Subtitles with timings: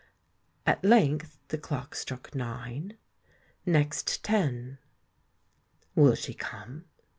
[0.65, 4.79] At length the clock struck nine—next ten.
[5.93, 6.85] "Will she come?"